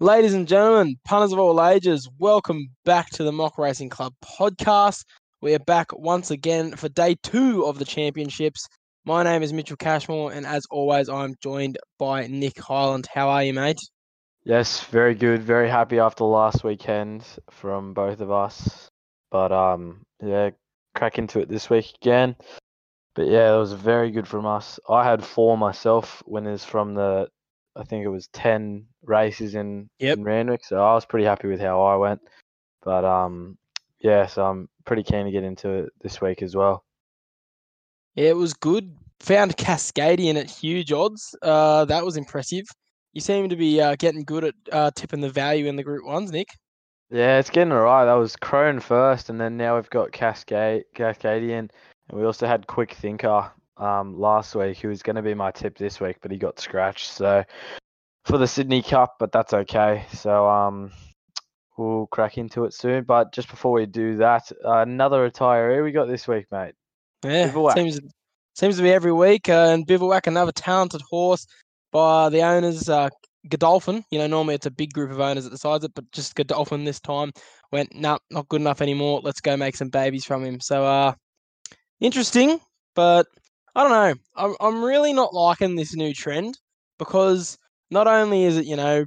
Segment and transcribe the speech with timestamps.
[0.00, 5.04] Ladies and gentlemen, punters of all ages, welcome back to the Mock Racing Club podcast.
[5.40, 8.68] We are back once again for day two of the championships.
[9.04, 13.08] My name is Mitchell Cashmore, and as always, I'm joined by Nick Highland.
[13.12, 13.80] How are you, mate?
[14.44, 15.42] Yes, very good.
[15.42, 18.86] Very happy after last weekend from both of us.
[19.32, 20.50] But um, yeah,
[20.94, 22.36] crack into it this week again.
[23.16, 24.78] But yeah, it was very good from us.
[24.88, 27.28] I had four myself winners from the,
[27.78, 30.18] I think it was ten races in, Yep.
[30.18, 30.64] in Randwick.
[30.64, 32.20] So I was pretty happy with how I went.
[32.82, 33.56] But um,
[34.00, 36.84] yeah, so I'm pretty keen to get into it this week as well.
[38.14, 38.96] Yeah, it was good.
[39.20, 41.34] Found Cascadian at huge odds.
[41.42, 42.64] Uh, that was impressive.
[43.12, 46.04] You seem to be uh, getting good at uh, tipping the value in the Group
[46.04, 46.48] Ones, Nick.
[47.10, 48.06] Yeah, it's getting alright.
[48.06, 51.70] That was Crone first, and then now we've got Cascade, Cascadian,
[52.08, 55.50] and we also had Quick Thinker um, last week, who was going to be my
[55.50, 57.10] tip this week, but he got scratched.
[57.10, 57.44] So
[58.24, 60.04] for the Sydney Cup, but that's okay.
[60.12, 60.90] So um,
[61.76, 63.04] we'll crack into it soon.
[63.04, 66.74] But just before we do that, uh, another retiree we got this week, mate.
[67.24, 67.76] Yeah, Bivouac.
[67.76, 68.00] seems
[68.54, 69.48] seems to be every week.
[69.48, 71.46] Uh, and Bivouac, another talented horse
[71.92, 73.08] by the owners, uh,
[73.48, 74.04] Godolphin.
[74.10, 76.84] You know, normally it's a big group of owners that decides it, but just Godolphin
[76.84, 77.32] this time
[77.72, 79.20] went, nah, not good enough anymore.
[79.22, 80.60] Let's go make some babies from him.
[80.60, 81.14] So, uh,
[82.00, 82.60] interesting,
[82.94, 83.26] but
[83.78, 84.14] I don't know.
[84.36, 86.58] I'm I'm really not liking this new trend
[86.98, 87.58] because
[87.90, 89.06] not only is it you know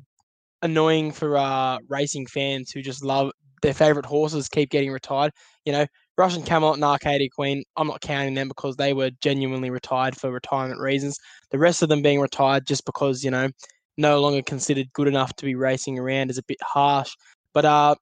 [0.64, 3.31] annoying for uh racing fans who just love
[3.64, 5.31] their favorite horses keep getting retired.
[5.66, 9.72] You know, Russian Camelot and Arcadia Queen, I'm not counting them because they were genuinely
[9.72, 11.17] retired for retirement reasons.
[11.52, 13.49] The rest of them being retired just because, you know,
[13.97, 17.11] no longer considered good enough to be racing around is a bit harsh.
[17.53, 17.95] But uh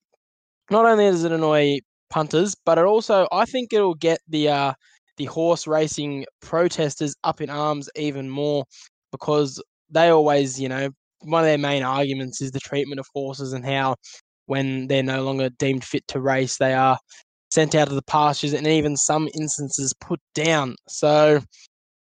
[0.72, 4.74] not only does it annoy punters, but it also I think it'll get the uh
[5.20, 8.66] the horse racing protesters up in arms even more
[9.12, 10.90] because they always, you know,
[11.22, 13.96] one of their main arguments is the treatment of horses and how
[14.46, 16.98] when they're no longer deemed fit to race, they are
[17.52, 20.76] sent out of the pastures and even some instances put down.
[20.88, 21.42] So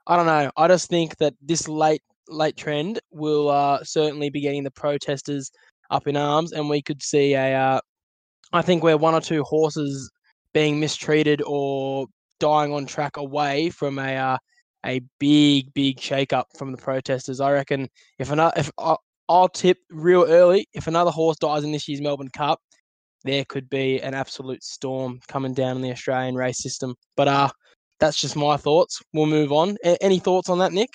[0.06, 0.52] I don't know.
[0.56, 5.50] I just think that this late late trend will uh, certainly be getting the protesters
[5.90, 7.56] up in arms, and we could see a.
[7.56, 7.80] Uh,
[8.54, 10.10] I think where one or two horses
[10.54, 12.08] being mistreated or
[12.40, 14.38] dying on track away from a uh,
[14.86, 17.40] a big big shake up from the protesters.
[17.40, 17.90] I reckon
[18.20, 18.96] if another if I,
[19.30, 22.60] I'll tip real early if another horse dies in this year's Melbourne Cup,
[23.24, 26.96] there could be an absolute storm coming down in the Australian race system.
[27.16, 27.50] But uh
[28.00, 29.02] that's just my thoughts.
[29.14, 29.78] We'll move on.
[29.84, 30.90] A- any thoughts on that, Nick?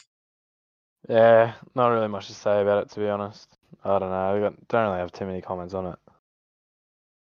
[1.08, 3.48] Yeah, not really much to say about it, to be honest.
[3.84, 4.36] I don't know.
[4.36, 5.98] I got, don't really have too many comments on it.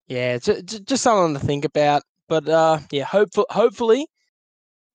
[0.07, 2.03] Yeah, j- j- just something to think about.
[2.31, 4.07] But uh, yeah, hopeful, hopefully,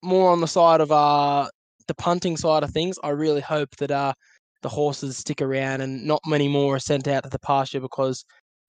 [0.02, 1.50] more on the side of uh
[1.88, 2.98] the punting side of things.
[3.04, 4.14] I really hope that uh
[4.62, 8.24] the horses stick around and not many more are sent out to the pasture because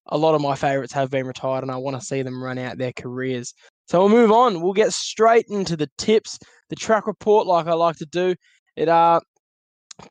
[0.09, 2.59] a lot of my favourites have been retired and I want to see them run
[2.59, 3.55] out their careers.
[3.89, 4.61] So we'll move on.
[4.61, 6.39] We'll get straight into the tips,
[6.69, 8.35] the track report, like I like to do.
[8.77, 9.21] It uh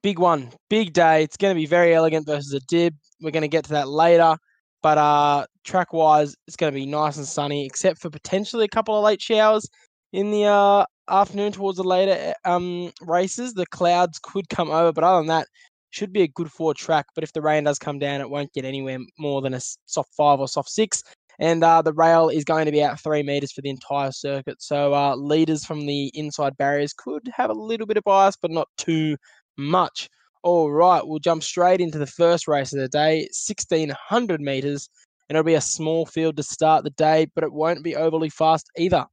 [0.02, 1.24] big one, big day.
[1.24, 2.94] It's going to be Verry Elegant versus Addeybb.
[3.22, 4.38] We're going to get to that later.
[4.82, 8.70] But uh, track wise, it's going to be nice and sunny, except for potentially a
[8.70, 9.68] couple of late showers
[10.14, 13.53] in the uh, afternoon towards the later um, races.
[13.53, 15.48] The clouds could come over, but other than that,
[15.90, 17.06] should be a good four track.
[17.16, 20.14] But if the rain does come down, it won't get anywhere more than a soft
[20.16, 21.02] five or soft six.
[21.40, 24.62] And uh, the rail is going to be out three meters for the entire circuit.
[24.62, 28.52] So uh, leaders from the inside barriers could have a little bit of bias, but
[28.52, 29.18] not too
[29.58, 30.09] much.
[30.44, 34.90] All right, we'll jump straight into the first race of the day, 1600 meters,
[35.30, 38.30] and it'll be a small field to start the day, but it won't be overly
[38.30, 39.06] fast either.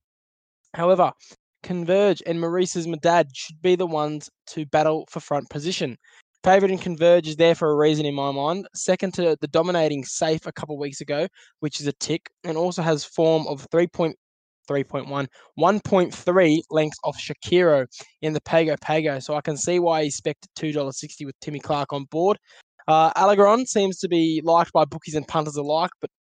[0.74, 1.12] However,
[1.62, 5.96] Converge and Maurice's Madad should be the ones to battle for front position.
[6.44, 8.66] Favourite in Converge is there for a reason in my mind.
[8.74, 11.28] Second to the dominating Safe a couple weeks ago,
[11.60, 17.86] which is a tick, and also has form of 3.3.1, 1.3 lengths off Shakiro
[18.22, 19.20] in the Pago Pago.
[19.20, 22.38] So I can see why he's spec at $2.60 with Timmy Clark on board.
[22.88, 26.10] Uh, Allegron seems to be liked by bookies and punters alike, but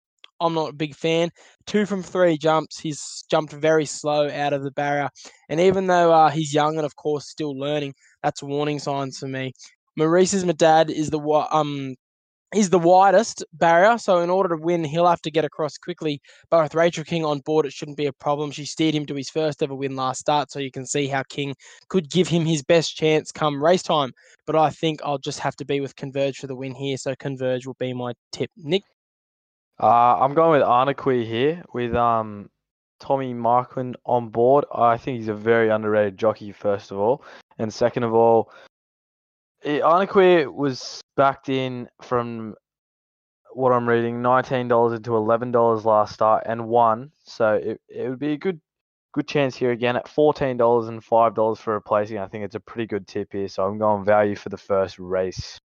[0.40, 1.30] I'm not a big fan.
[1.66, 2.78] Two from three jumps.
[2.80, 5.08] He's jumped very slow out of the barrier.
[5.48, 9.28] And even though uh, he's young and, of course, still learning, that's warning signs for
[9.28, 9.52] me.
[9.96, 11.20] Maurice's Madad is the
[11.52, 11.94] um
[12.54, 16.20] is the widest barrier, so in order to win, he'll have to get across quickly.
[16.50, 18.50] But with Rachel King on board, it shouldn't be a problem.
[18.50, 21.22] She steered him to his first ever win last start, so you can see how
[21.28, 21.54] King
[21.88, 24.12] could give him his best chance come race time.
[24.46, 27.14] But I think I'll just have to be with Converge for the win here, so
[27.18, 28.50] Converge will be my tip.
[28.56, 28.82] Nick,
[29.80, 32.50] Uh, I'm going with Arnequi here with um
[33.00, 34.64] Tommy Marquand on board.
[34.72, 37.24] I think he's a very underrated jockey, first of all,
[37.58, 38.52] and second of all,
[39.64, 42.54] Arnequi was backed in from
[43.52, 47.12] what I'm reading, nineteen dollars into eleven dollars last start and won.
[47.24, 48.60] So it, it would be a good
[49.12, 52.18] good chance here again at fourteen dollars and five dollars for replacing.
[52.18, 53.48] I think it's a pretty good tip here.
[53.48, 55.58] So I'm going value for the first race.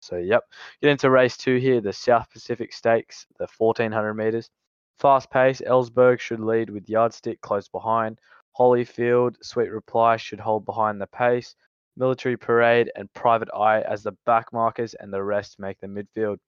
[0.00, 0.44] So yep,
[0.82, 4.50] get into race two here, the South Pacific Stakes, the 1400 meters.
[4.98, 8.18] Fast pace, Ellsberg should lead with Yardstick close behind.
[8.58, 11.54] Holyfield, Sweet Reply should hold behind the pace.
[11.96, 16.38] Military Parade and Private Eye as the back markers, and the rest make the midfield.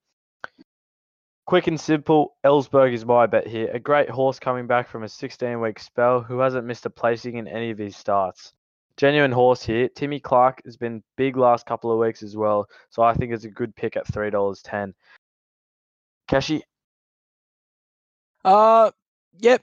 [1.46, 3.70] Quick and simple, Ellsberg is my bet here.
[3.72, 7.38] A great horse coming back from a 16 week spell who hasn't missed a placing
[7.38, 8.52] in any of his starts.
[8.98, 9.88] Genuine horse here.
[9.88, 13.44] Timmy Clark has been big last couple of weeks as well, so I think it's
[13.44, 14.92] a good pick at $3.10.
[16.26, 16.62] Cashy?
[18.44, 18.90] Uh,
[19.38, 19.62] yep,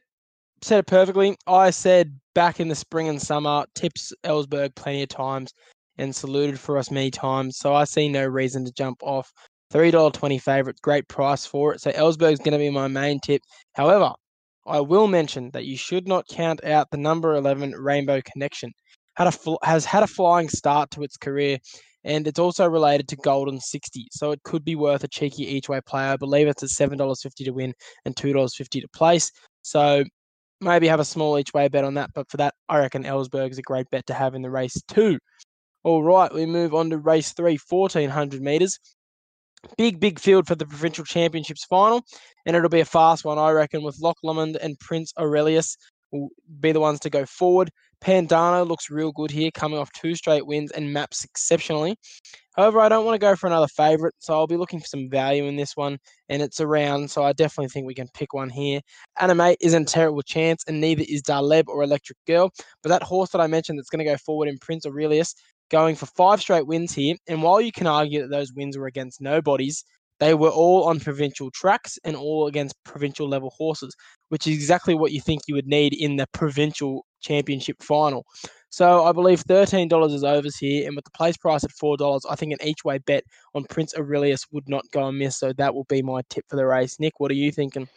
[0.61, 1.37] said it perfectly.
[1.45, 5.53] I said back in the spring and summer, tips Ellsberg plenty of times
[5.97, 7.57] and saluted for us many times.
[7.57, 9.31] So I see no reason to jump off.
[9.73, 11.81] $3.20 favourite, great price for it.
[11.81, 13.41] So Ellsberg's going to be my main tip.
[13.73, 14.13] However,
[14.67, 18.71] I will mention that you should not count out the number 11 Rainbow Connection.
[19.15, 21.57] Had a fl- has had a flying start to its career,
[22.03, 24.07] and it's also related to Golden 60.
[24.11, 26.03] So it could be worth a cheeky each way play.
[26.03, 27.73] I believe it's at $7.50 to win
[28.05, 29.31] and $2.50 to place.
[29.61, 30.03] So
[30.61, 32.11] maybe have a small each way bet on that.
[32.13, 34.81] But for that, I reckon Ellsberg is a great bet to have in the race
[34.87, 35.17] too.
[35.85, 38.79] All right, we move on to race three, 1400 metres.
[39.77, 42.01] Big, big field for the provincial championships final,
[42.47, 45.77] and it'll be a fast one, I reckon, with Loch Lomond and Prince Aurelius
[46.11, 46.29] will
[46.59, 47.69] be the ones to go forward.
[48.01, 51.95] Pandano looks real good here, coming off two straight wins and maps exceptionally.
[52.55, 55.09] However, I don't want to go for another favourite, so I'll be looking for some
[55.09, 55.99] value in this one,
[56.29, 58.81] and it's around, so I definitely think we can pick one here.
[59.19, 63.29] Animate isn't a terrible chance, and neither is Darleb or Electric Girl, but that horse
[63.31, 65.35] that I mentioned that's going to go forward in Prince Aurelius
[65.69, 67.15] going for five straight wins here.
[67.27, 69.83] And while you can argue that those wins were against nobodies,
[70.19, 73.93] they were all on provincial tracks and all against provincial level horses,
[74.29, 78.25] which is exactly what you think you would need in the provincial championship final.
[78.69, 82.35] So I believe $13 is overs here, and with the place price at $4, I
[82.35, 83.23] think an each way bet
[83.53, 85.39] on Prince Aurelius would not go amiss.
[85.39, 86.99] So that will be my tip for the race.
[86.99, 87.87] Nick, what are you thinking?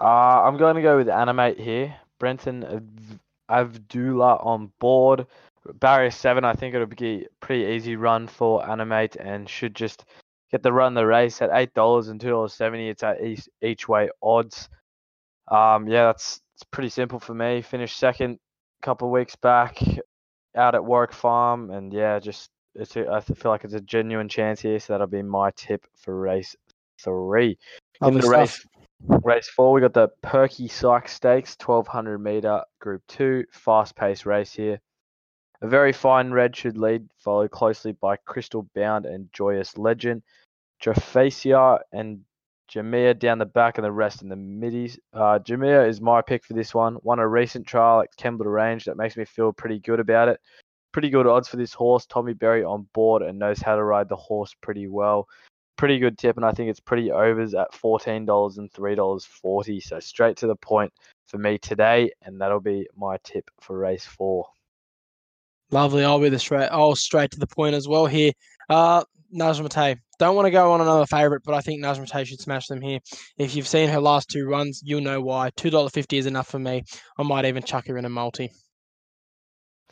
[0.00, 1.94] Uh, I'm going to go with Animate here.
[2.18, 3.18] Brenton
[3.50, 5.26] Avdulla on board
[5.72, 10.04] barrier seven, I think it'll be a pretty easy run for Animate and should just
[10.50, 12.88] get the run the race at eight dollars and two dollars seventy.
[12.88, 14.68] It's at each, each way odds.
[15.48, 17.62] Um, yeah, that's it's pretty simple for me.
[17.62, 18.38] Finished second
[18.82, 19.82] a couple of weeks back
[20.54, 24.28] out at Warwick Farm, and yeah, just it's a, I feel like it's a genuine
[24.28, 24.78] chance here.
[24.78, 26.54] So that'll be my tip for race
[27.02, 27.58] three.
[28.02, 28.64] In the race
[29.22, 34.26] race four, we got the Percy Sykes Stakes, twelve hundred meter Group Two, fast paced
[34.26, 34.80] race here.
[35.62, 40.22] A very fine red should lead, followed closely by Crystal Bound and Joyous Legend.
[40.82, 42.20] Trafacia and
[42.70, 44.98] Jamia down the back and the rest in the middies.
[45.12, 46.98] Uh, Jamia is my pick for this one.
[47.02, 50.40] Won a recent trial at Kembla Grange that makes me feel pretty good about it.
[50.92, 52.06] Pretty good odds for this horse.
[52.06, 55.28] Tommy Berry on board and knows how to ride the horse pretty well.
[55.76, 59.82] Pretty good tip, and I think it's pretty overs at $14 and $3.40.
[59.82, 60.92] So straight to the point
[61.26, 64.46] for me today, and that'll be my tip for race four.
[65.74, 66.04] Lovely.
[66.04, 66.68] I'll be the straight.
[66.68, 68.30] I'll straight to the point as well here.
[68.70, 69.02] Uh,
[69.34, 69.98] Najmate.
[70.20, 73.00] Don't want to go on another favourite, but I think Najmate should smash them here.
[73.38, 75.50] If you've seen her last two runs, you'll know why.
[75.56, 76.84] Two dollar fifty is enough for me.
[77.18, 78.52] I might even chuck her in a multi.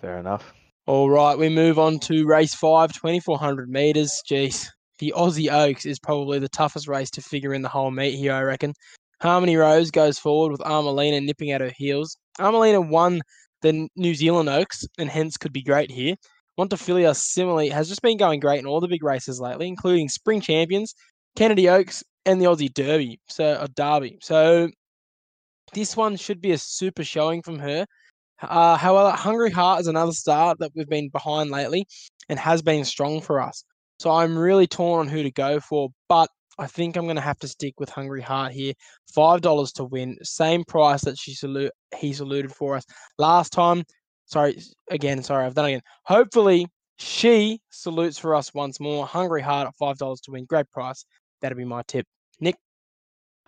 [0.00, 0.54] Fair enough.
[0.86, 4.22] All right, we move on to race five, 2400 metres.
[4.30, 4.68] Jeez,
[5.00, 8.34] the Aussie Oaks is probably the toughest race to figure in the whole meet here,
[8.34, 8.72] I reckon.
[9.20, 12.16] Harmony Rose goes forward with Amarelinha nipping at her heels.
[12.38, 13.20] Amarelinha won
[13.62, 16.14] the New Zealand Oaks, and hence could be great here.
[16.58, 20.40] Montefilia similarly has just been going great in all the big races lately, including Spring
[20.40, 20.94] Champions,
[21.36, 23.18] Kennedy Oaks, and the Aussie Derby.
[23.28, 24.18] So a Derby.
[24.20, 24.68] So
[25.72, 27.86] this one should be a super showing from her.
[28.42, 31.86] Uh, however, Hungry Heart is another start that we've been behind lately
[32.28, 33.64] and has been strong for us.
[33.98, 36.28] So I'm really torn on who to go for, but
[36.58, 38.74] I think I'm going to have to stick with Hungry Heart here.
[39.14, 41.34] Five dollars to win, same price that she
[41.98, 42.84] he saluted for us
[43.18, 43.84] last time.
[44.26, 44.58] Sorry,
[44.90, 45.82] again, sorry, I've done again.
[46.04, 46.66] Hopefully,
[46.98, 49.06] she salutes for us once more.
[49.06, 51.04] Hungry Heart at five dollars to win, great price.
[51.40, 52.06] That'll be my tip.
[52.40, 52.56] Nick.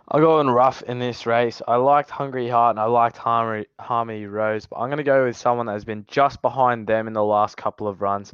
[0.08, 1.62] I'll go in rough in this race.
[1.66, 5.24] I liked Hungry Heart and I liked Harmony, Harmony Rose, but I'm going to go
[5.24, 8.30] with someone that has been just behind them in the last couple of runs.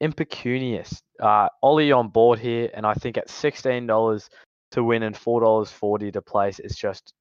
[0.00, 1.02] Impecunious.
[1.20, 4.28] Uh, Ollie on board here, and I think at sixteen dollars
[4.72, 7.14] to win and four dollars forty to place is just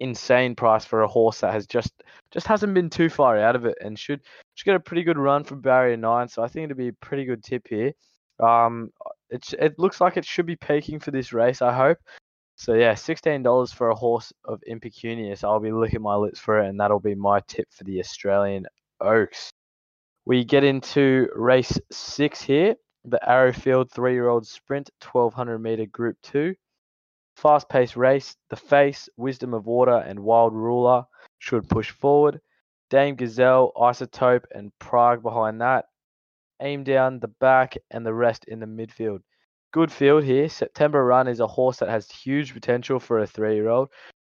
[0.00, 3.64] insane price for a horse that has just just hasn't been too far out of
[3.64, 4.20] it and should
[4.54, 6.28] should get a pretty good run from barrier nine.
[6.28, 7.92] So I think it'd be a pretty good tip here.
[8.40, 8.90] Um,
[9.30, 11.62] it it looks like it should be peaking for this race.
[11.62, 11.98] I hope.
[12.56, 15.44] So yeah, sixteen dollars for a horse of impecunious.
[15.44, 18.66] I'll be licking my lips for it, and that'll be my tip for the Australian
[19.00, 19.52] Oaks.
[20.26, 26.56] We get into race six here, the Arrowfield three-year-old sprint, twelve hundred meter Group Two.
[27.36, 28.36] Fast-paced race.
[28.50, 31.04] The Face, Wisdom of Water, and Wild Ruler
[31.38, 32.40] should push forward.
[32.90, 35.84] Dame Gazelle, Isotope, and Prague behind that.
[36.60, 39.20] Aim down the back, and the rest in the midfield
[39.76, 40.48] good field here.
[40.48, 43.90] September Run is a horse that has huge potential for a three year old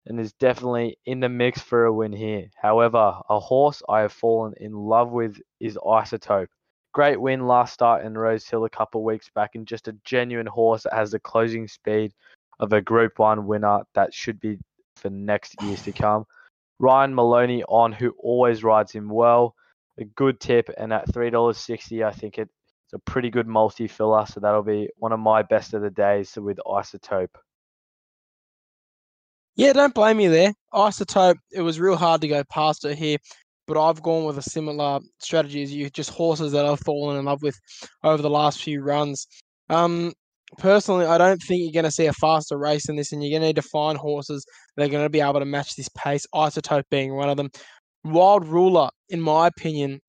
[0.06, 2.48] and is definitely in the mix for a win here.
[2.60, 6.48] However, a horse I have fallen in love with is Isotope.
[6.92, 10.46] Great win last start in Rose Hill a couple weeks back, and just a genuine
[10.46, 12.12] horse that has the closing speed
[12.58, 14.58] of a Group 1 winner that should be
[14.96, 16.24] for next years to come.
[16.78, 19.54] Ryan Maloney on, who always rides him well.
[19.98, 22.50] A good tip, and at $3.60, I think it's
[22.94, 26.36] a pretty good multi filler, so that'll be one of my best of the days
[26.36, 27.36] with Isotope.
[29.56, 30.52] Yeah, don't blame me there.
[30.72, 33.18] Isotope, it was real hard to go past it here,
[33.66, 37.24] but I've gone with a similar strategy as you, just horses that I've fallen in
[37.24, 37.58] love with
[38.02, 39.26] over the last few runs.
[39.68, 40.12] Um,
[40.58, 43.30] personally, I don't think you're going to see a faster race in this, and you're
[43.30, 44.44] going to need to find horses
[44.76, 47.50] that are going to be able to match this pace, Isotope being one of them.
[48.04, 50.00] Wild Ruler, in my opinion,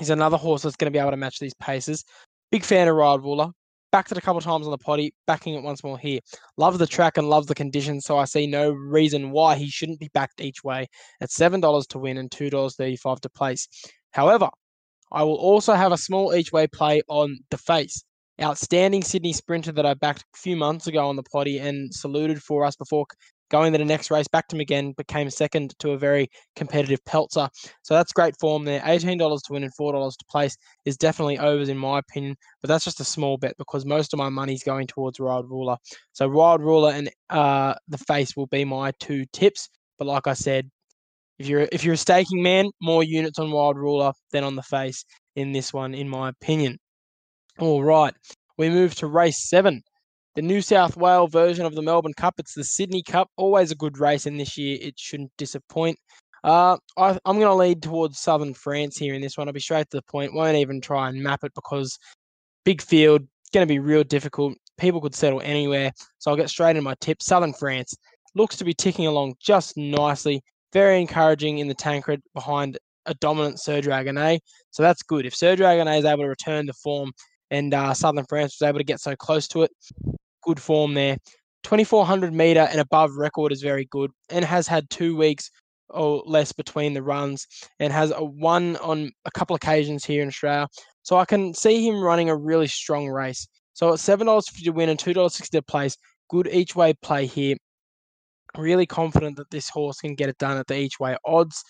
[0.00, 2.04] is another horse that's going to be able to match these paces.
[2.50, 3.48] Big fan of Wild Ruler.
[3.94, 6.18] Backed it a couple times on the potty, backing it once more here.
[6.56, 10.00] Love the track and love the conditions, so I see no reason why he shouldn't
[10.00, 10.88] be backed each way
[11.20, 13.68] at $7 to win and $2.35 to place.
[14.10, 14.48] However,
[15.12, 18.02] I will also have a small each way play on the face.
[18.42, 22.42] Outstanding Sydney sprinter that I backed a few months ago on the potty and saluted
[22.42, 23.06] for us before
[23.50, 27.04] going to the next race, back to him again, became second to a very competitive
[27.04, 27.48] Peltzer.
[27.82, 28.80] So that's great form there.
[28.80, 32.84] $18 to win and $4 to place is definitely overs in my opinion, but that's
[32.84, 35.76] just a small bet because most of my money's going towards Wild Ruler.
[36.12, 39.68] So Wild Ruler and uh, the face will be my two tips.
[39.98, 40.70] But like I said,
[41.38, 44.62] if you're if you're a staking man, more units on Wild Ruler than on the
[44.62, 45.04] face
[45.36, 46.78] in this one, in my opinion.
[47.58, 48.14] All right,
[48.56, 49.82] we move to race seven
[50.34, 52.34] the New South Wales version of the Melbourne Cup.
[52.38, 53.28] It's the Sydney Cup.
[53.36, 55.98] Always a good race, and this year it shouldn't disappoint.
[56.42, 59.48] Uh, I, am going to lead towards Southern France here in this one.
[59.48, 60.34] I'll be straight to the point.
[60.34, 61.98] Won't even try and map it because
[62.64, 63.22] big field,
[63.52, 64.54] going to be real difficult.
[64.76, 65.92] People could settle anywhere.
[66.18, 67.22] So I'll get straight into my tip.
[67.22, 67.96] Southern France
[68.34, 70.42] looks to be ticking along just nicely.
[70.72, 72.76] Very encouraging in the Tancred behind
[73.06, 74.40] a dominant Sir Dragonet.
[74.70, 75.24] So that's good.
[75.24, 77.12] If Sir Dragonet is able to return the form
[77.50, 79.70] and uh, Southern France was able to get so close to it,
[80.44, 81.16] good form there.
[81.64, 85.50] 2400 meter and above record is very good and has had two weeks
[85.90, 87.46] or less between the runs
[87.78, 90.68] and has a one on a couple occasions here in Australia.
[91.02, 93.46] So I can see him running a really strong race.
[93.72, 95.96] So at seven dollars fifty to win and two dollars sixty to place,
[96.30, 97.56] good each way play here.
[98.56, 101.62] Really confident that this horse can get it done at the each way odds.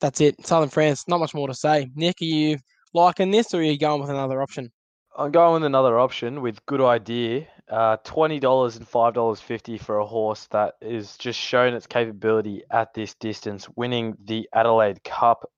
[0.00, 0.46] That's it.
[0.46, 1.88] Southern France, not much more to say.
[1.94, 2.58] Nick, are you
[2.94, 4.70] liking this or are you going with another option?
[5.16, 7.46] I'm going with another option with good idea.
[7.70, 11.86] Uh, twenty dollars and five dollars fifty for a horse that is just shown its
[11.86, 15.50] capability at this distance, winning the Adelaide Cup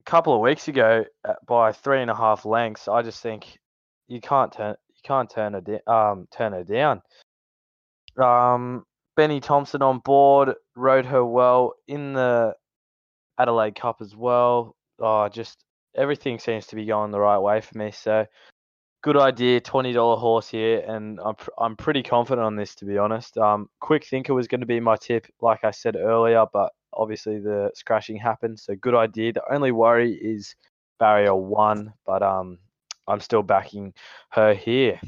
[0.00, 2.86] a couple of weeks ago uh, by three and a half lengths.
[2.86, 3.58] I just think
[4.08, 7.00] you can't turn you can't turn her da- um turn her down.
[8.22, 8.84] Um,
[9.16, 12.54] Benny Thompson on board rode her well in the
[13.38, 14.76] Adelaide Cup as well.
[14.98, 15.64] Oh, just
[15.96, 17.90] everything seems to be going the right way for me.
[17.90, 18.26] So
[19.02, 22.98] good idea, twenty dollar horse here, and I'm I'm pretty confident on this to be
[22.98, 23.36] honest.
[23.38, 27.38] Um, quick thinker was going to be my tip, like I said earlier, but obviously
[27.38, 28.58] the scratching happened.
[28.58, 29.32] So good idea.
[29.32, 30.54] The only worry is
[30.98, 32.58] barrier one, but um,
[33.08, 33.94] I'm still backing
[34.30, 35.00] her here.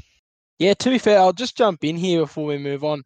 [0.59, 3.03] Yeah, to be fair, I'll just jump in here before we move on.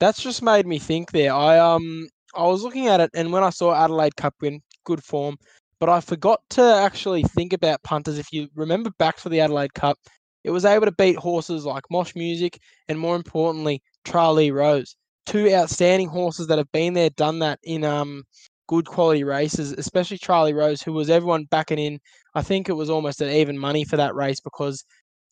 [0.00, 1.32] That's just made me think there.
[1.32, 5.02] I um I was looking at it, and when I saw Adelaide Cup win, good
[5.02, 5.36] form.
[5.80, 8.18] But I forgot to actually think about punters.
[8.18, 9.98] If you remember back to the Adelaide Cup,
[10.44, 12.58] it was able to beat horses like Mosh Music
[12.88, 14.96] and more importantly, Charlie Rose.
[15.26, 18.24] Two outstanding horses that have been there, done that in um
[18.68, 21.98] good quality races, especially Charlie Rose, who was everyone backing in.
[22.34, 24.84] I think it was almost an even money for that race because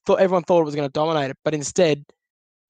[0.06, 2.04] thought everyone thought it was going to dominate it, but instead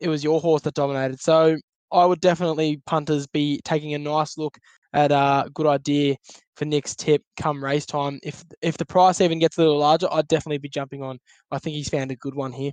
[0.01, 1.21] it was your horse that dominated.
[1.21, 1.57] So
[1.93, 4.59] I would definitely punters be taking a nice look
[4.93, 6.17] at a uh, good idea
[6.57, 8.21] for Nick's tip come race time.
[8.23, 11.19] If if the price even gets a little larger, I'd definitely be jumping on.
[11.51, 12.73] I think he's found a good one here.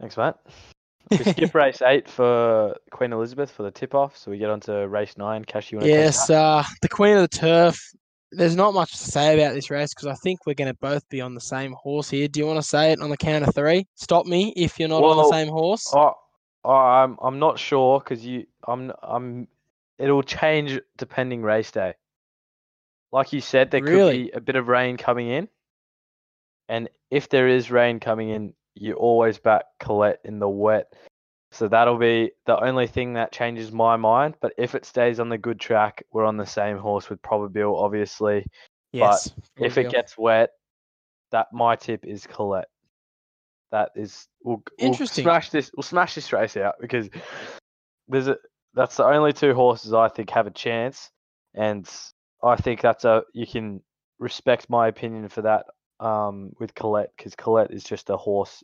[0.00, 0.38] Thanks, Matt.
[1.10, 4.60] We skip race eight for Queen Elizabeth for the tip off, so we get on
[4.60, 5.42] to race nine.
[5.42, 7.80] Cash, you want to Yes, uh, the Queen of the Turf.
[8.30, 11.08] There's not much to say about this race because I think we're going to both
[11.08, 12.28] be on the same horse here.
[12.28, 13.86] Do you want to say it on the count of three?
[13.94, 15.90] Stop me if you're not well, on the same horse.
[15.94, 16.12] Oh,
[16.68, 19.48] I'm I'm not sure because you I'm I'm
[19.98, 21.94] it'll change depending race day.
[23.12, 24.24] Like you said, there Really?
[24.24, 25.48] could be a bit of rain coming in,
[26.68, 30.92] and if there is rain coming in, you always back Colette in the wet.
[31.50, 34.34] So that'll be the only thing that changes my mind.
[34.40, 37.74] But if it stays on the good track, we're on the same horse with Probabeel,
[37.74, 38.44] obviously.
[38.92, 39.32] Yes.
[39.56, 40.50] If it gets wet,
[41.30, 42.68] that my tip is Colette.
[43.70, 45.24] That is we'll, we'll Interesting.
[45.24, 47.10] smash this we'll smash this race out because
[48.08, 48.38] there's a
[48.74, 51.10] that's the only two horses I think have a chance
[51.54, 51.88] and
[52.42, 53.80] I think that's a you can
[54.18, 55.66] respect my opinion for that
[56.00, 58.62] um with Colette because Colette is just a horse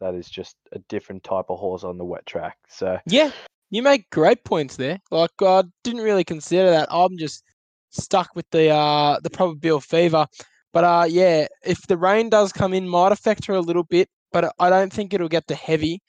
[0.00, 2.56] that is just a different type of horse on the wet track.
[2.68, 3.32] So Yeah,
[3.70, 5.00] you make great points there.
[5.10, 6.88] Like I didn't really consider that.
[6.90, 7.42] I'm just
[7.90, 10.26] stuck with the uh the Probabeel fever.
[10.72, 14.08] But uh yeah, if the rain does come in, might affect her a little bit,
[14.32, 16.00] but I don't think it'll get to heavy.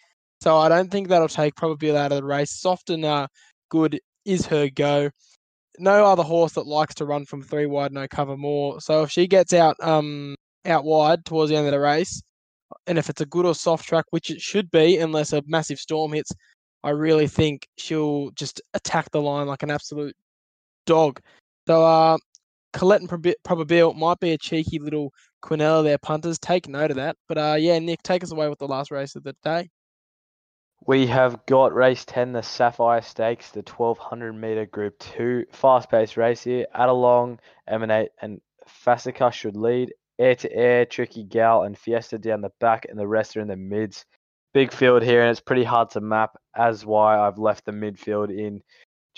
[0.42, 2.52] So I don't think that'll take Probabeel out of the race.
[2.52, 3.28] Soft and uh,
[3.70, 5.10] good is her go.
[5.78, 8.82] No other horse that likes to run from three wide, no cover more.
[8.82, 12.22] So if she gets out um out wide towards the end of the race,
[12.88, 15.80] and if it's a good or soft track, which it should be, unless a massive
[15.80, 16.32] storm hits,
[16.84, 20.16] I really think she'll just attack the line like an absolute
[20.86, 21.20] dog.
[21.68, 22.18] So, uh,
[22.74, 25.12] Colette and Prob- Probabeel might be a cheeky little
[25.44, 26.40] Quinella there, punters.
[26.40, 27.16] Take note of that.
[27.28, 29.70] But uh, yeah, Nick, take us away with the last race of the day.
[30.86, 35.46] We have got race 10, the Sapphire Stakes, the 1200 meter group 2.
[35.52, 36.66] Fast paced race here.
[36.74, 39.94] Adelong, Emanate, and Fasika should lead.
[40.18, 43.48] Air to air, Tricky Gal, and Fiesta down the back, and the rest are in
[43.48, 44.06] the mids.
[44.54, 48.36] Big field here, and it's pretty hard to map, as why I've left the midfield
[48.36, 48.62] in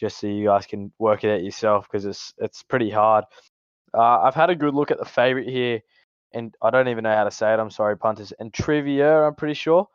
[0.02, 3.24] just so you guys can work it out yourself because it's it's pretty hard.
[3.94, 5.82] Uh, I've had a good look at the favourite here,
[6.34, 7.60] and I don't even know how to say it.
[7.60, 8.34] I'm sorry, punters.
[8.40, 9.88] And Trivia, I'm pretty sure.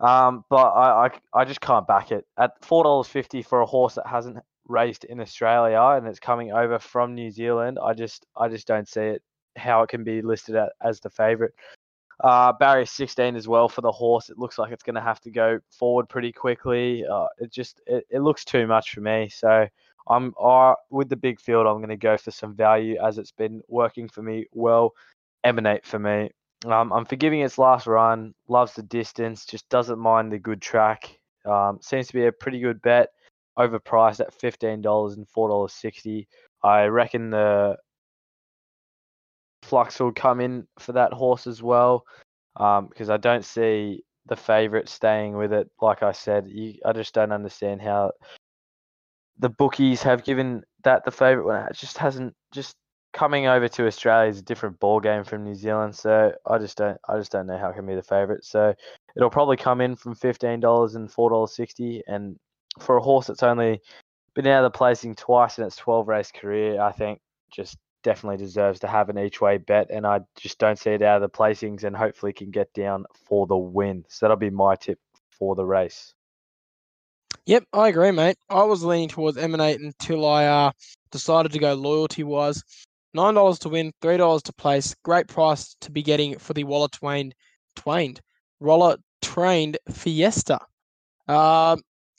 [0.00, 1.10] Um, but I, I,
[1.40, 5.04] I just can't back it at four dollars fifty for a horse that hasn't raced
[5.04, 7.78] in Australia and it's coming over from New Zealand.
[7.82, 9.22] I just I just don't see it
[9.56, 11.52] how it can be listed at, as the favourite.
[12.22, 14.30] Uh, barrier 16 as well for the horse.
[14.30, 17.04] It looks like it's going to have to go forward pretty quickly.
[17.04, 19.28] Uh, it just it, it looks too much for me.
[19.28, 19.66] So
[20.08, 21.66] I'm uh, with the big field.
[21.66, 24.92] I'm going to go for some value as it's been working for me well.
[25.42, 26.30] Emanate for me.
[26.64, 28.34] Um, I'm forgiving its last run.
[28.48, 29.44] Loves the distance.
[29.44, 31.18] Just doesn't mind the good track.
[31.44, 33.10] Um, seems to be a pretty good bet.
[33.58, 36.26] Overpriced at fifteen dollars and four dollars sixty.
[36.62, 37.76] I reckon the
[39.62, 42.04] flux will come in for that horse as well.
[42.56, 45.70] Um, because I don't see the favourite staying with it.
[45.80, 48.12] Like I said, you, I just don't understand how
[49.38, 52.76] the bookies have given that the favourite when it just hasn't just
[53.14, 55.94] coming over to Australia is a different ball game from New Zealand.
[55.96, 58.44] So I just don't I just don't know how it can be the favourite.
[58.44, 58.74] So
[59.16, 62.02] it'll probably come in from fifteen dollars and four dollars sixty.
[62.06, 62.38] And
[62.80, 63.80] for a horse that's only
[64.34, 68.36] been out of the placing twice in its twelve race career, I think just definitely
[68.36, 69.90] deserves to have an each way bet.
[69.90, 73.06] And I just don't see it out of the placings and hopefully can get down
[73.14, 74.04] for the win.
[74.08, 74.98] So that'll be my tip
[75.30, 76.12] for the race.
[77.46, 78.38] Yep, I agree, mate.
[78.48, 80.72] I was leaning towards Emanate until I uh,
[81.10, 82.62] decided to go loyalty wise.
[83.14, 84.94] Nine dollars to win, three dollars to place.
[85.04, 87.32] Great price to be getting for the Waller Twain,
[87.76, 88.20] Twained,
[88.60, 90.58] Roller Trained Fiesta.
[91.28, 91.76] Uh,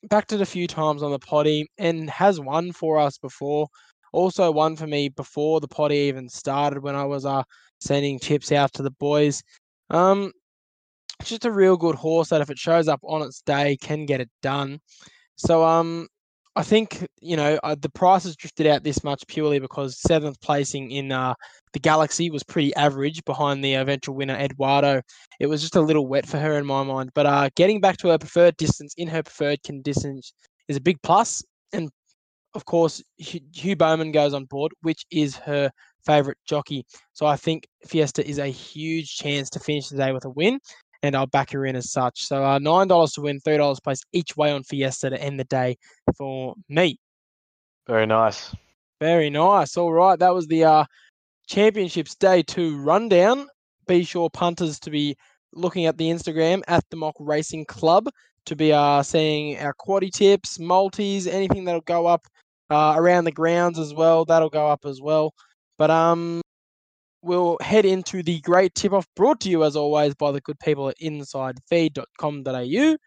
[0.09, 3.67] backed it a few times on the potty and has won for us before.
[4.13, 7.43] Also won for me before the potty even started when I was uh
[7.79, 9.43] sending chips out to the boys.
[9.89, 10.31] Um,
[11.19, 14.05] it's just a real good horse that if it shows up on its day can
[14.05, 14.79] get it done.
[15.35, 16.07] So um,
[16.57, 20.39] I think you know uh, the price has drifted out this much purely because seventh
[20.41, 21.33] placing in uh,
[21.73, 25.01] the Galaxy was pretty average behind the eventual winner Eduardo.
[25.39, 27.11] It was just a little wet for her in my mind.
[27.13, 30.33] But uh, getting back to her preferred distance in her preferred conditions
[30.69, 31.43] is a big plus.
[31.73, 31.89] And
[32.53, 35.69] of course, Hugh Bowman goes on board, which is her
[36.05, 36.85] favourite jockey.
[37.13, 40.59] So I think Fiesta is a huge chance to finish the day with a win
[41.05, 42.23] and I'll back her in as such.
[42.23, 45.39] So uh, nine dollars to win, three dollars place each way on Fiesta to end
[45.39, 45.77] the day
[46.17, 46.99] for me.
[47.87, 48.53] Very nice.
[48.99, 49.77] Very nice.
[49.77, 50.85] All right, that was the uh,
[51.47, 53.47] championships day two rundown.
[53.87, 55.15] Be sure punters to be
[55.53, 58.09] looking at the Instagram at the Mock Racing Club
[58.45, 62.25] to be uh, seeing our quaddy tips, multis, anything that'll go up
[62.69, 64.25] uh, around the grounds as well.
[64.25, 65.33] That'll go up as well.
[65.77, 66.41] But um,
[67.25, 70.59] we'll head into the great tip off brought to you as always by the good
[70.59, 72.97] people at insidefeed.com.au.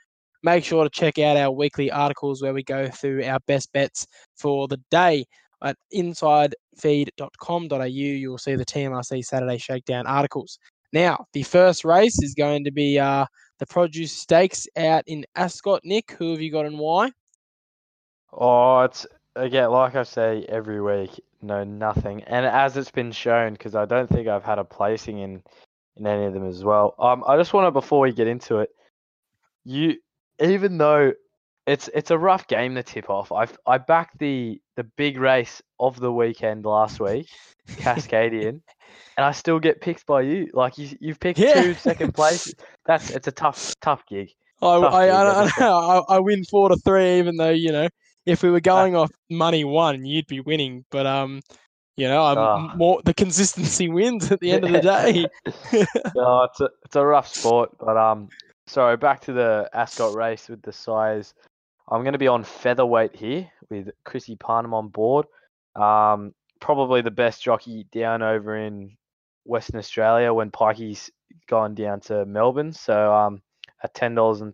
[0.42, 4.06] Make sure to check out our weekly articles where we go through our best bets
[4.36, 5.24] for the day
[5.62, 7.84] at insidefeed.com.au.
[7.84, 10.58] You'll see the TMRC Saturday Shakedown articles.
[10.92, 13.26] Now, the first race is going to be uh,
[13.58, 15.80] the Produce Stakes out in Ascot.
[15.84, 17.10] Nick, who have you got and why?
[18.32, 22.22] Oh, it's again, like I say every week, no nothing.
[22.24, 25.42] And as it's been shown, because I don't think I've had a placing in
[25.96, 26.94] in any of them as well.
[26.98, 28.70] Um, I just want to before we get into it,
[29.64, 29.96] you
[30.40, 31.12] even though
[31.66, 33.32] it's it's a rough game to tip off.
[33.32, 37.28] I I backed the the big race of the weekend last week,
[37.76, 38.60] Cascadian,
[39.16, 40.48] and I still get picked by you.
[40.52, 41.52] Like you you've picked Yeah.
[41.52, 42.54] two second place.
[42.86, 44.30] That's it's a tough tough gig.
[44.62, 47.50] I, Tough I, gig, I, I I, I, I win four to three, even though
[47.50, 47.88] you know
[48.28, 50.84] if we were going off money one, you'd be winning.
[50.90, 51.40] But um,
[51.96, 52.74] you know, I'm Ah.
[52.76, 55.26] more the consistency wins at the end of the day.
[56.14, 58.28] no, it's a it's a rough sport, but um,
[58.66, 58.96] sorry.
[58.96, 61.34] Back to the Ascot race with the size.
[61.90, 65.24] I'm going to be on featherweight here with Chrissy Parnham on board.
[65.74, 68.96] Um, probably the best jockey down over in
[69.44, 71.10] Western Australia when Pikey's
[71.48, 72.74] gone down to Melbourne.
[72.74, 73.40] So um,
[73.82, 74.52] at ten dollars and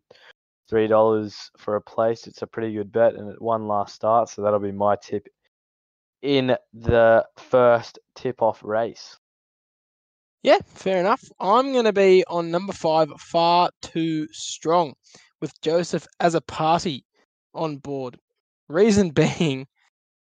[0.75, 4.29] three dollars for a place, it's a pretty good bet, and it won last start.
[4.29, 5.29] So that'll be my tip
[6.21, 9.17] in the first tip-off race.
[10.43, 11.23] Yeah, fair enough.
[11.39, 14.95] I'm going to be on number five, far too strong,
[15.41, 17.05] with Joseph as a party
[17.55, 18.19] on board.
[18.69, 19.69] Reason being,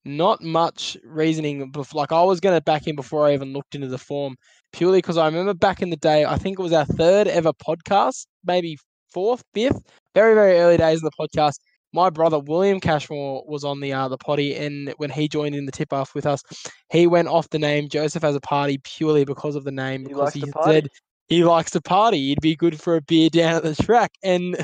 [0.05, 1.70] not much reasoning.
[1.70, 4.35] bef- Like I was going to back him before I even looked into the form,
[4.72, 7.52] purely because I remember back in the day, I think it was our third ever
[7.52, 8.76] podcast, maybe
[9.12, 9.81] fourth, fifth,
[10.14, 11.55] very very early days of the podcast.
[11.94, 15.66] My brother William Cashmore was on the uh, the potty, and when he joined in
[15.66, 16.42] the tip off with us,
[16.90, 20.03] he went off the name Joseph as a party purely because of the name.
[20.03, 20.88] He because he to said
[21.29, 22.18] he likes to party.
[22.18, 24.57] He'd be good for a beer down at the track, and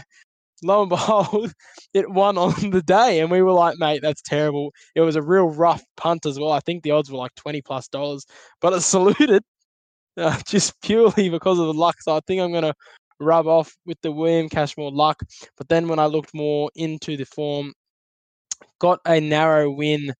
[0.63, 1.53] lo and behold,
[1.95, 4.73] it won on the day, and we were like, mate, that's terrible.
[4.95, 6.53] It was a real rough punt as well.
[6.53, 8.25] I think the odds were like twenty plus dollars,
[8.61, 9.43] but it saluted
[10.17, 11.97] uh, just purely because of the luck.
[12.01, 12.75] So I think I'm gonna
[13.20, 15.20] rub off with the William Cashmore luck.
[15.57, 17.72] But then when I looked more into the form,
[18.78, 20.12] got a narrow win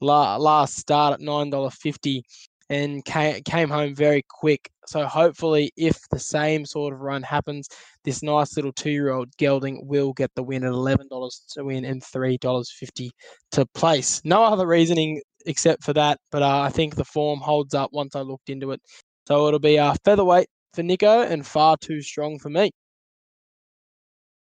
[0.00, 2.24] la- last start at nine dollar fifty,
[2.68, 4.70] and came home very quick.
[4.86, 7.68] So hopefully, if the same sort of run happens,
[8.04, 11.64] this nice little two year old gelding will get the win at eleven dollars to
[11.64, 13.10] win and three dollars fifty
[13.52, 14.20] to place.
[14.24, 18.16] No other reasoning except for that, but uh, I think the form holds up once
[18.16, 18.80] I looked into it.
[19.28, 22.70] So it'll be uh, featherweight for Nico and far too strong for me.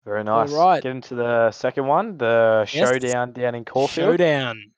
[0.03, 0.51] Very nice.
[0.51, 0.81] Alright.
[0.81, 2.89] Get into the second one, the Yes.
[2.89, 4.17] showdown down in Caulfield.
[4.17, 4.71] Showdown.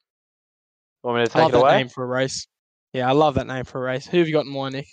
[1.03, 1.77] Want me to I love take it that away?
[1.77, 2.45] name for a race.
[2.91, 4.05] Yeah, I love that name for a race.
[4.05, 4.87] Who have you got in mind, Nick?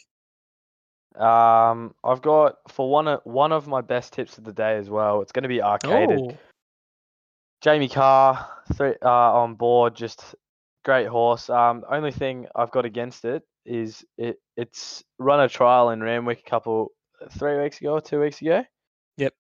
[1.21, 4.89] Um, I've got for one of one of my best tips of the day as
[4.89, 5.21] well.
[5.23, 6.19] It's going to be arcaded.
[6.33, 6.39] Oh,
[7.61, 10.35] Jamie Kah, three, uh, on board, just
[10.85, 11.51] great horse.
[11.51, 16.41] Um, only thing I've got against it is it it's run a trial in Randwick
[16.45, 16.93] a couple
[17.33, 18.65] three weeks ago or two weeks ago.
[19.17, 19.35] Yep.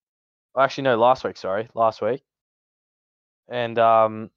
[0.58, 1.36] Actually, no, last week.
[1.36, 2.22] Sorry, last week.
[3.48, 4.30] And um,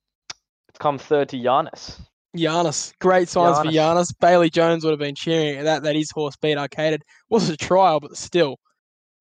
[0.69, 1.99] it's come third to Giannis.
[2.35, 2.93] Giannis.
[2.99, 3.73] Great signs for Giannis.
[3.73, 4.19] Giannis.
[4.19, 5.83] Bailey Jones would have been cheering at that.
[5.83, 7.01] That his horse beat Arcaded.
[7.29, 8.57] Was a trial, but still.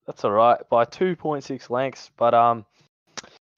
[0.07, 2.11] That's all right by 2.6 lengths.
[2.17, 2.65] But um,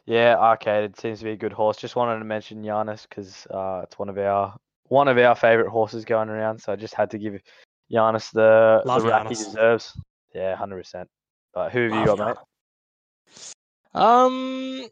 [0.05, 1.77] yeah, Arcaded seems to be a good horse.
[1.77, 4.55] Just wanted to mention Giannis because uh, it's one of our
[4.87, 6.59] one of our favorite horses going around.
[6.59, 7.41] So I just had to give
[7.91, 9.97] Giannis the Love the rap he deserves.
[10.33, 11.09] Yeah, hundred percent.
[11.53, 14.01] But who have you Love got, mate?
[14.01, 14.87] Um,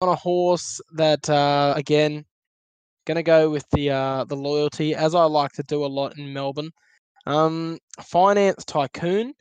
[0.00, 2.24] on a horse that uh, again,
[3.06, 6.32] gonna go with the uh, the loyalty as I like to do a lot in
[6.32, 6.70] Melbourne.
[7.26, 9.34] Um, finance tycoon.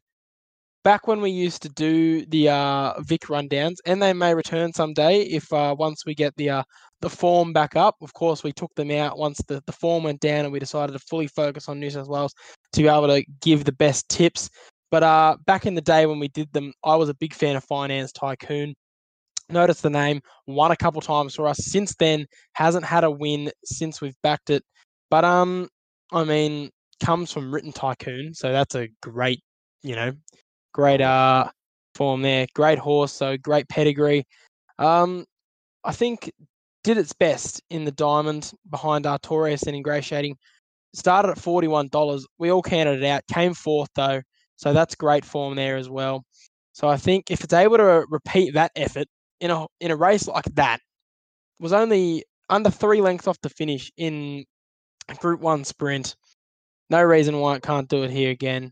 [0.86, 5.24] Back when we used to do the uh, Vic rundowns, and they may return someday
[5.24, 6.64] if uh, once we get the uh,
[7.02, 7.96] the form back up.
[8.04, 10.94] Of course, we took them out once the, the form went down, and we decided
[10.94, 12.36] to fully focus on New South Wales
[12.74, 14.48] to be able to give the best tips.
[14.92, 17.56] But uh, back in the day when we did them, I was a big fan
[17.56, 18.76] of Finance Tycoon.
[19.50, 21.58] Notice the name, won a couple times for us.
[21.66, 24.62] Since then, hasn't had a win since we've backed it.
[25.10, 25.68] But um,
[26.12, 26.70] I mean,
[27.04, 29.42] comes from Written Tycoon, so that's a great,
[29.82, 30.12] you know,
[30.76, 31.50] great uh
[31.96, 32.46] form there.
[32.54, 34.28] Great horse, so great pedigree.
[34.78, 35.26] Um,
[35.86, 36.30] I think
[36.84, 40.36] did its best in the diamond behind Artorias and Ingratiating.
[40.94, 42.28] Started at forty one dollars.
[42.38, 43.24] We all counted it out.
[43.32, 44.22] Came fourth though,
[44.58, 46.26] so that's great form there as well.
[46.74, 49.08] So I think if it's able to repeat that effort
[49.40, 50.80] in a in a race like that,
[51.60, 54.44] was only under three lengths off the finish in
[55.20, 56.16] Group One sprint.
[56.90, 58.72] No reason why it can't do it here again.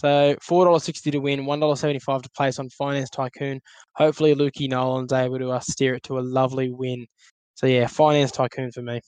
[0.00, 3.60] So four dollars sixty to win, one dollar seventy five to place on Finance Tycoon.
[3.96, 7.06] Hopefully, Lukey Nolan's able to uh, steer it to a lovely win.
[7.54, 9.02] So yeah, Finance Tycoon for me.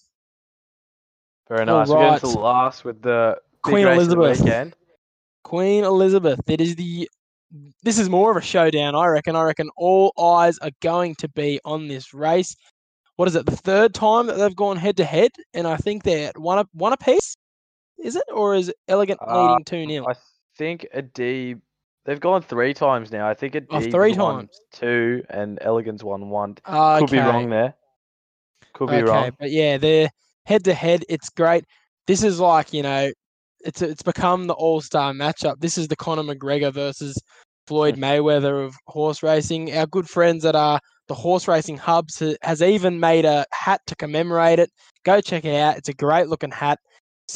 [1.48, 1.88] Very nice.
[1.88, 2.20] Get into Alright.
[2.20, 4.74] the last with the Queen the Elizabeth.
[5.44, 6.40] Queen Elizabeth.
[6.46, 7.08] It is the
[7.82, 9.34] this is more of a showdown, I reckon.
[9.34, 12.54] I reckon all eyes are going to be on this race.
[13.16, 13.46] What is it?
[13.46, 16.92] The third time that they've gone head to head, and I think they're one one
[16.92, 17.34] apiece.
[17.98, 20.14] Is it, or is Elegant Uh, leading two 0 I
[20.56, 21.56] think a D.
[22.04, 23.28] They've gone three times now.
[23.28, 24.58] I think Addeybb Oh, three times.
[24.72, 26.56] two and Elegant's won one.
[26.68, 26.98] Okay.
[27.00, 27.74] Could be wrong there.
[28.72, 29.30] Could be okay, wrong.
[29.38, 30.10] but yeah, they're
[30.44, 31.04] head to head.
[31.08, 31.64] It's great.
[32.06, 33.12] This is like you know,
[33.60, 35.60] it's it's become the all star matchup.
[35.60, 37.16] This is the Conor McGregor versus
[37.68, 39.72] Floyd Mayweather of horse racing.
[39.76, 43.94] Our good friends at uh, the horse racing hubs has even made a hat to
[43.94, 44.70] commemorate it.
[45.04, 45.76] Go check it out.
[45.76, 46.80] It's a great looking hat.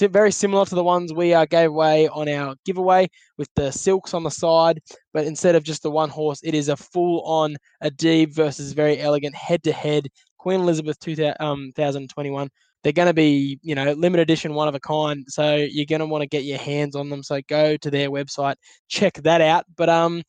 [0.00, 4.14] Very similar to the ones we uh, gave away on our giveaway with the silks
[4.14, 4.80] on the side,
[5.12, 9.00] but instead of just the one horse, it is a full on Addeybb versus Verry
[9.00, 10.08] Elegant head to head.
[10.38, 12.48] Queen Elizabeth 2000, um, 2021.
[12.82, 15.24] They're going to be, you know, limited edition, one of a kind.
[15.26, 17.22] So you're going to want to get your hands on them.
[17.22, 18.54] So go to their website,
[18.88, 19.64] check that out.
[19.76, 20.22] But um,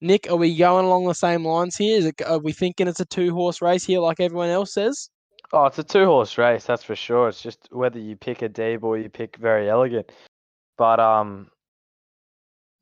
[0.00, 2.06] Nick, are we going along the same lines here?
[2.06, 5.10] It, are we thinking it's a two horse race here, like everyone else says?
[5.52, 7.28] Oh, it's a two horse race, that's for sure.
[7.28, 10.10] It's just whether you pick Addeybb or you pick Verry Elegant.
[10.76, 11.50] But um,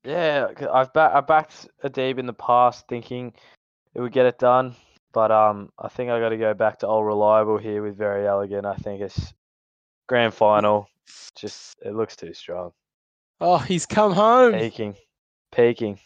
[0.04, 3.32] yeah, I've ba- I backed Addeybb in the past, thinking
[3.94, 4.74] it would get it done.
[5.12, 8.26] But um, I think I got to go back to old reliable here with Verry
[8.26, 8.66] Elegant.
[8.66, 9.32] I think it's
[10.08, 10.88] grand final.
[11.36, 12.72] Just it looks too strong.
[13.40, 14.54] Oh, he's come home.
[14.54, 14.96] Peaking,
[15.52, 15.98] peaking.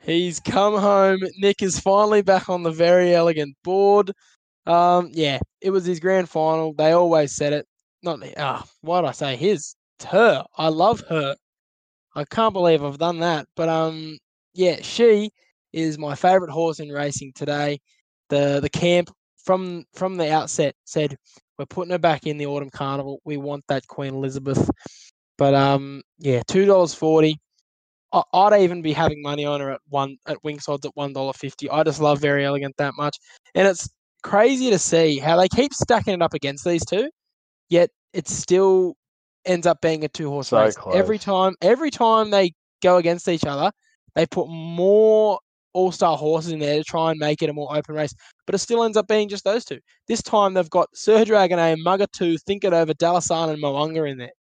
[0.00, 1.20] He's come home.
[1.38, 4.12] Nick is finally back on the Verry Elegant board.
[4.66, 6.72] Um, yeah, it was his grand final.
[6.74, 7.66] They always said it.
[8.02, 9.74] Not ah, why did I say his?
[9.98, 10.44] It's her.
[10.56, 11.36] I love her.
[12.14, 13.46] I can't believe I've done that.
[13.56, 14.18] But um,
[14.54, 15.30] yeah, she
[15.72, 17.78] is my favourite horse in racing today.
[18.28, 19.10] The the camp
[19.44, 21.16] from from the outset said
[21.58, 23.20] we're putting her back in the autumn carnival.
[23.24, 24.70] We want that Queen Elizabeth.
[25.38, 27.38] But um, yeah, two dollars forty.
[28.12, 31.32] I'd even be having money on her at one at Winks odds at one dollar
[31.32, 31.70] fifty.
[31.70, 33.18] I just love Verry Elegant that much,
[33.54, 33.88] and it's
[34.22, 37.10] crazy to see how they keep stacking it up against these two,
[37.68, 38.94] yet it still
[39.44, 41.54] ends up being a two horse So race every time.
[41.60, 43.70] Every time they go against each other,
[44.14, 45.38] they put more
[45.74, 48.54] all star horses in there to try and make it a more open race, but
[48.54, 49.80] it still ends up being just those two.
[50.06, 54.18] This time they've got Sir Dragonet, Mugger Two, Think It Over, Dalasan, and Mo'unga in
[54.18, 54.32] there.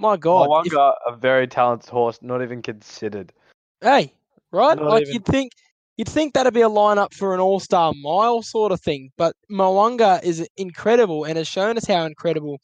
[0.00, 3.32] My God, if- a very talented horse, not even considered.
[3.80, 4.12] Hey,
[4.50, 4.76] right?
[4.76, 5.52] Not like even- you'd think
[6.00, 10.18] you'd think that'd be a lineup for an all-star mile sort of thing, but Mo'unga
[10.24, 12.58] is incredible and has shown us how incredible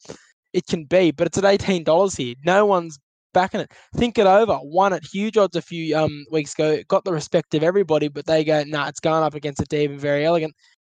[0.53, 1.11] it can be.
[1.11, 2.33] But it's at eighteen dollars here.
[2.43, 2.97] No one's
[3.35, 3.71] backing it.
[3.95, 4.57] Think it over.
[4.63, 6.81] Won at huge odds a few um weeks ago.
[6.87, 9.99] Got the respect of everybody, but they go, nah, it's going up against Addeybb and
[9.99, 10.55] Verry Elegant.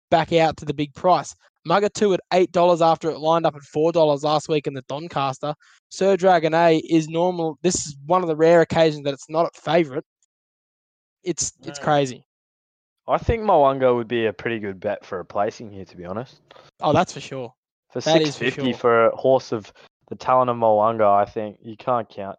[0.10, 1.36] Back out to the big price.
[1.68, 4.84] Mugatoo at eight dollars after it lined up at four dollars last week in the
[4.88, 5.54] Doncaster.
[5.90, 7.60] Sir Dragonet is normal.
[7.64, 10.06] This is one of the rare occasions that it's not a favourite.
[11.26, 12.24] It's it's crazy.
[13.10, 16.06] I think Mo'unga would be a pretty good bet for a placing here, to be
[16.06, 16.42] honest.
[16.82, 17.54] Oh, that's for sure.
[17.92, 18.74] For That six for sure.
[18.74, 19.74] for a horse of
[20.10, 22.38] the talent of Mo'unga, I think you can't count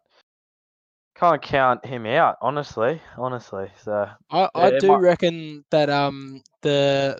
[1.15, 3.01] can't count him out, honestly.
[3.17, 3.67] Honestly.
[3.83, 7.19] So I, I it do might- reckon that um the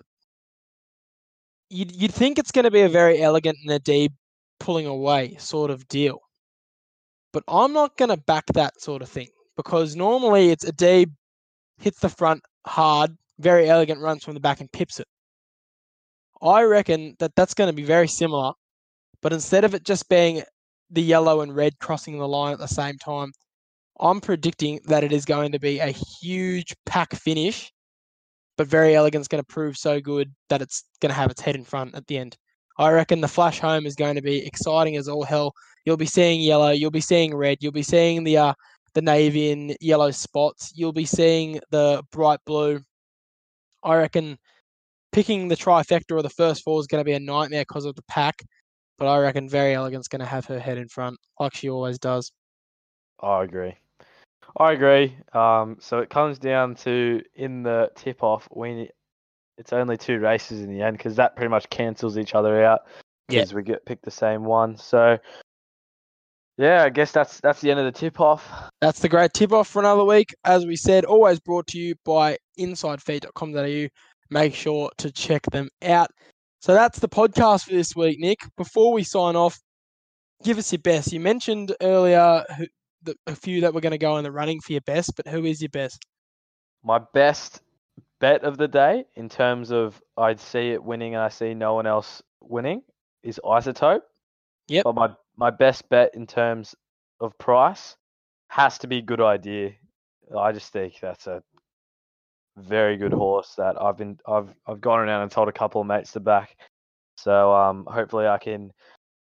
[1.68, 4.12] you'd you'd think it's going to be a Verry Elegant and Addeybb
[4.60, 6.20] pulling away sort of deal,
[7.32, 11.10] but I'm not going to back that sort of thing because normally it's Addeybb
[11.78, 15.06] hits the front hard, Verry Elegant runs from the back and pips it.
[16.42, 18.52] I reckon that that's going to be very similar,
[19.20, 20.42] but instead of it just being
[20.90, 23.32] the yellow and red crossing the line at the same time,
[24.00, 27.70] I'm predicting that it is going to be a huge pack finish,
[28.56, 31.54] but Verry Elegant's going to prove so good that it's going to have its head
[31.54, 32.36] in front at the end.
[32.78, 35.52] I reckon the flash home is going to be exciting as all hell.
[35.84, 38.54] You'll be seeing yellow, you'll be seeing red, you'll be seeing the uh,
[38.94, 42.80] the navy and yellow spots, you'll be seeing the bright blue.
[43.84, 44.38] I reckon
[45.12, 47.94] picking the trifecta or the first four is going to be a nightmare because of
[47.94, 48.42] the pack,
[48.98, 51.98] but I reckon Verry Elegant's going to have her head in front like she always
[51.98, 52.32] does.
[53.20, 53.76] I agree.
[54.56, 55.16] I agree.
[55.32, 58.90] Um, so it comes down to in the tip off, we ne-
[59.58, 62.82] it's only two races in the end because that pretty much cancels each other out
[63.28, 63.40] Yeah.
[63.40, 64.76] because we get picked the same one.
[64.76, 65.18] So
[66.58, 68.70] yeah, I guess that's that's the end of the tip off.
[68.80, 70.34] That's the great tip off for another week.
[70.44, 73.88] As we said, always brought to you by insidefeed.com.au.
[74.30, 76.10] Make sure to check them out.
[76.60, 78.38] So that's the podcast for this week, Nick.
[78.56, 79.58] Before we sign off,
[80.44, 81.12] give us your best.
[81.12, 82.66] You mentioned earlier who,
[83.02, 85.26] the, a few that were going to go in the running for your best, but
[85.26, 86.04] who is your best?
[86.84, 87.62] My best
[88.20, 91.74] bet of the day in terms of I'd see it winning and I see no
[91.74, 92.82] one else winning
[93.22, 94.02] is Isotope.
[94.68, 94.84] Yep.
[94.84, 96.74] But my my best bet in terms
[97.20, 97.96] of price
[98.48, 99.72] has to be good idea.
[100.36, 101.42] I just think that's a
[102.56, 105.86] very good horse that I've been I've I've gone around and told a couple of
[105.86, 106.56] mates to back.
[107.16, 108.72] So um, hopefully I can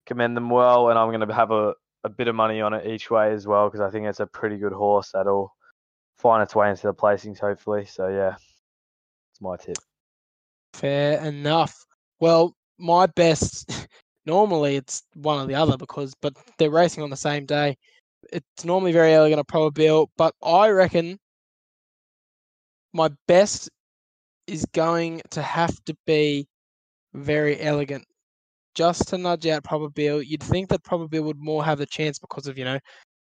[0.05, 3.11] commend them well, and I'm to have a, a bit of money on it each
[3.11, 5.53] way as well because I think it's a pretty good horse that'll
[6.17, 7.85] find its way into the placings hopefully.
[7.85, 8.35] So yeah,
[9.31, 9.77] it's my tip.
[10.73, 11.85] Fair enough.
[12.19, 13.80] Well, my best
[14.25, 17.77] normally it's one or the other because but they're racing on the same day.
[18.31, 21.17] It's normally Verry Elegant a probability, but I reckon
[22.93, 23.69] my best
[24.47, 26.47] is going to have to be
[27.15, 28.05] Verry Elegant.
[28.73, 30.25] Just to nudge out Probabeel.
[30.25, 32.79] You'd think that Probabeel would more have the chance because of, you know,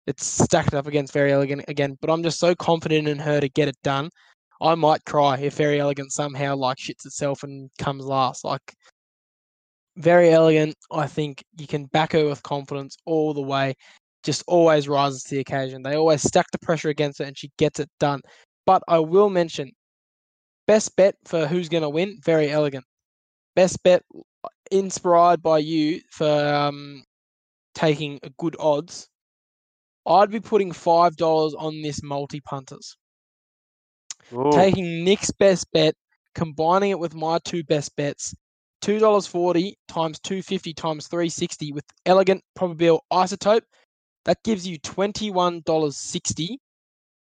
[0.08, 3.50] it's stacked up against Verry Elegant again, but I'm just so confident in her to
[3.50, 4.10] get it done.
[4.62, 8.44] I might cry if Verry Elegant somehow like shits itself and comes last.
[8.44, 8.76] Like
[9.98, 10.76] Verry Elegant.
[10.92, 13.76] I think you can back her with confidence all the way.
[14.24, 15.82] Just always rises to the occasion.
[15.82, 18.22] They always stack the pressure against her and she gets it done.
[18.66, 19.72] But I will mention
[20.68, 22.86] best bet for who's going to win, Verry Elegant.
[23.56, 24.04] Best bet
[24.72, 27.04] inspired by you for um,
[27.76, 29.08] taking good odds.
[30.06, 32.96] I'd be putting five dollars on this multi punters.
[34.52, 35.96] Taking Nick's best bet,
[36.34, 38.34] combining it with my two best bets,
[38.82, 43.62] two dollars forty times two fifty times three sixty with elegant Probabeel isotope.
[44.26, 46.58] That gives you $21.60.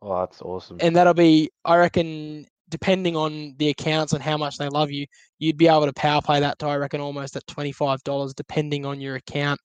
[0.03, 0.79] Oh, that's awesome.
[0.81, 5.07] And that'll be, I reckon, depending on the accounts and how much they love you,
[5.39, 9.01] you'd be able to power play that to, I reckon, almost at $25, depending on
[9.01, 9.61] your account.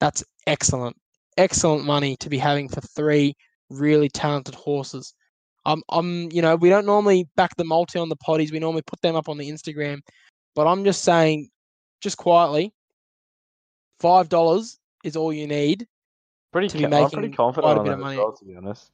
[0.00, 0.96] That's excellent.
[1.36, 3.34] Excellent money to be having for three
[3.70, 5.14] really talented horses.
[5.64, 8.50] I'm, I'm, you know, we don't normally back the multi on the potties.
[8.50, 10.00] We normally put them up on the Instagram.
[10.54, 11.50] But I'm just saying,
[12.00, 12.72] just quietly,
[14.02, 15.86] $5 is all you need
[16.52, 18.18] pretty to be making I'm pretty confident quite a bit of money.
[18.18, 18.90] Well, to be honest.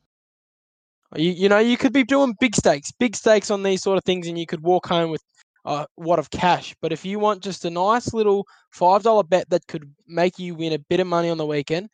[1.16, 4.04] You, you know, you could be doing big stakes, big stakes on these sort of
[4.04, 5.22] things, and you could walk home with
[5.64, 6.74] a wad of cash.
[6.80, 10.54] But if you want just a nice little five dollar bet that could make you
[10.54, 11.88] win a bit of money on the weekend,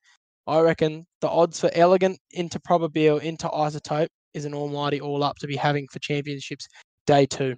[0.46, 5.36] I reckon the odds for elegant into Probabeel into isotope is an almighty all up
[5.38, 6.66] to be having for championships
[7.06, 7.56] day two.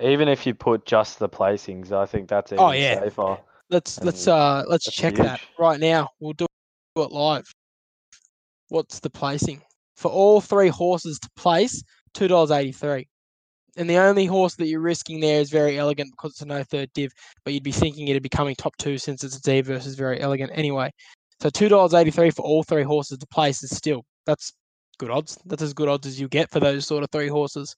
[0.00, 3.00] Even if you put just the placings, I think that's even oh, yeah.
[3.00, 3.38] safer.
[3.70, 5.26] Let's let's uh let's check huge.
[5.26, 6.08] that right now.
[6.20, 6.46] We'll do
[6.96, 7.44] it live.
[8.68, 9.62] What's the placing?
[9.98, 11.82] for all three horses to place,
[12.14, 13.06] two dollars eighty three.
[13.76, 16.62] And the only horse that you're risking there is Verry Elegant because it's a no
[16.62, 17.12] third div,
[17.44, 20.52] but you'd be thinking it'd be coming top two since it's Addeybb versus Verry Elegant
[20.54, 20.90] anyway.
[21.40, 24.52] So two dollars eighty three for all three horses to place is still that's
[24.98, 25.36] good odds.
[25.46, 27.74] That's as good odds as you get for those sort of three horses.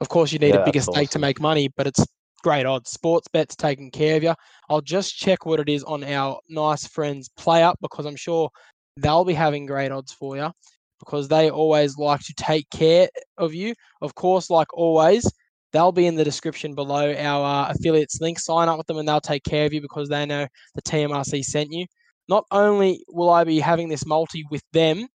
[0.00, 1.06] Of course, you need yeah, a bigger stake awesome.
[1.08, 2.04] to make money, but it's
[2.42, 2.96] great odds.
[2.96, 4.34] Sportsbet's taking care of you.
[4.68, 8.50] I'll just check what it is on our nice friends PlayUp because I'm sure
[8.96, 10.50] they'll be having great odds for you
[10.98, 13.74] because they always like to take care of you.
[14.02, 15.30] Of course, like always,
[15.72, 18.38] they'll be in the description below our uh, affiliates link.
[18.38, 21.44] Sign up with them and they'll take care of you because they know the TMRC
[21.44, 21.86] sent you.
[22.28, 25.06] Not only will I be having this multi with them,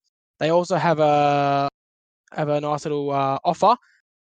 [0.41, 1.69] they also have a
[2.33, 3.77] have a nice little uh, offer.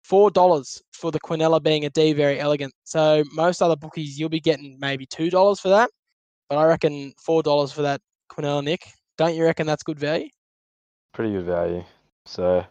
[0.08, 2.72] Four dollars for the Quinella being a D, Verry Elegant.
[2.84, 5.90] So most other bookies you'll be getting maybe two dollars for that,
[6.48, 8.82] but I reckon four dollars for that Quinella Nick.
[9.18, 10.28] Don't you reckon that's good value?
[11.16, 11.82] pretty good value.
[12.26, 12.64] So,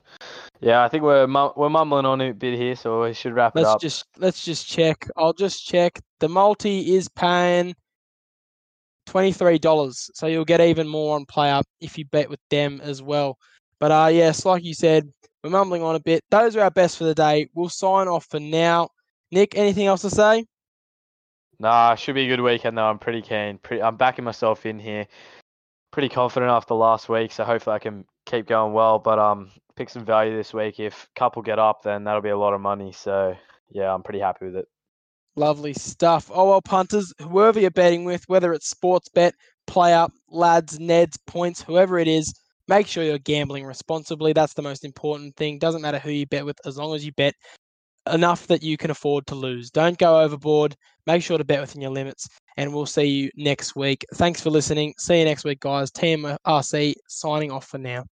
[0.62, 3.56] yeah, I think we're we're mumbling on a bit here, so we should wrap up.
[3.56, 3.82] let's it up.
[3.82, 5.08] Just let's just check.
[5.18, 6.00] I'll just check.
[6.20, 7.74] The multi is paying
[9.06, 12.80] twenty three dollars, so you'll get even more on PlayUp if you bet with them
[12.84, 13.38] as well.
[13.86, 15.12] But uh, yes, like you said,
[15.44, 16.24] we're mumbling on a bit.
[16.32, 17.50] Those are our best for the day.
[17.54, 18.90] We'll sign off for now.
[19.32, 20.44] Nick, anything else to say?
[21.60, 22.86] Nah, should be a good weekend though.
[22.86, 23.60] I'm pretty keen.
[23.60, 25.06] Pretty, I'm backing myself in here.
[25.92, 28.98] Pretty confident after last week, so hopefully I can keep going well.
[28.98, 30.80] But um, pick some value this week.
[30.80, 32.92] If couple get up, then that'll be a lot of money.
[32.92, 33.38] So
[33.70, 34.66] yeah, I'm pretty happy with it.
[35.36, 36.32] Lovely stuff.
[36.34, 39.36] Oh well, punters, whoever you're betting with, whether it's sports bet,
[39.68, 42.34] PlayUp, lads, Neds, points, whoever it is,
[42.68, 44.34] make sure you're gambling responsibly.
[44.34, 45.60] That's the most important thing.
[45.60, 47.34] Doesn't matter who you bet with, as long as you bet
[48.12, 49.72] enough that you can afford to lose.
[49.72, 50.76] Don't go overboard.
[51.08, 52.28] Make sure to bet within your limits,
[52.58, 54.06] and we'll see you next week.
[54.16, 54.94] Thanks for listening.
[54.98, 55.92] See you next week, guys.
[55.92, 58.06] TMRC signing off for now.